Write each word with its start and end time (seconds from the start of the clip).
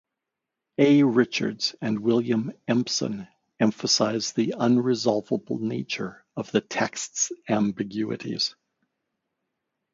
A. 0.79 1.03
Richards 1.03 1.75
and 1.79 1.99
William 1.99 2.51
Empson 2.67 3.27
emphasised 3.59 4.35
the 4.35 4.55
unresolvable 4.57 5.59
nature 5.59 6.25
of 6.35 6.49
the 6.51 6.61
text's 6.61 7.31
ambiguities. 7.47 8.55